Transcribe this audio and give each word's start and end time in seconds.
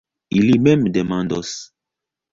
Ili 0.37 0.55
mem 0.67 0.83
demandos. 0.95 1.53